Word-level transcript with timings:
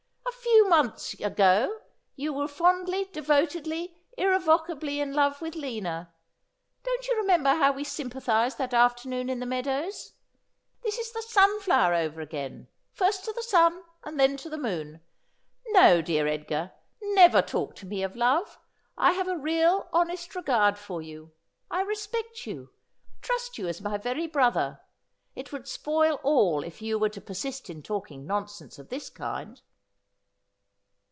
'A 0.41 0.43
few 0.51 0.69
months 0.69 1.13
ago 1.19 1.81
you 2.15 2.31
were 2.33 2.47
fondly, 2.47 3.05
devotedly, 3.11 3.95
irrevocably 4.17 4.99
in 5.01 5.13
love 5.13 5.39
with 5.41 5.55
Lina. 5.55 6.13
Don't 6.83 7.07
you 7.07 7.15
remember 7.17 7.51
how 7.55 7.71
we 7.73 7.83
sympathised 7.83 8.57
that 8.57 8.73
afternoon 8.73 9.29
in 9.29 9.39
the 9.39 9.45
meadows? 9.45 10.13
This 10.83 10.97
is 10.97 11.11
the 11.11 11.21
sunflower 11.21 11.93
over 11.93 12.21
again: 12.21 12.69
first 12.93 13.25
to 13.25 13.33
the 13.33 13.43
sun 13.43 13.83
and 14.03 14.19
then 14.19 14.35
to 14.37 14.49
the 14.49 14.57
moon. 14.57 15.01
No, 15.67 16.01
dear 16.01 16.25
Edgar, 16.27 16.71
never 17.01 17.41
talk 17.41 17.75
to 17.75 17.85
me 17.85 18.01
of 18.01 18.15
love. 18.15 18.57
I 18.97 19.11
have 19.11 19.27
a 19.27 19.37
real 19.37 19.89
honest 19.93 20.33
regard 20.35 20.77
for 20.79 21.01
you. 21.01 21.33
I 21.69 21.81
respect 21.81 22.47
you. 22.47 22.71
I 22.71 22.75
trust 23.21 23.57
you 23.57 23.67
as 23.67 23.81
my 23.81 23.97
very 23.97 24.27
brother. 24.27 24.79
It 25.35 25.51
would 25.51 25.67
spoil 25.67 26.19
all 26.23 26.63
if 26.63 26.81
you 26.81 26.97
were 26.97 27.09
to 27.09 27.21
persist 27.21 27.69
in 27.69 27.83
talking 27.83 28.25
nonsense 28.25 28.79
of 28.79 28.87
this 28.89 29.09
kind.' 29.09 29.61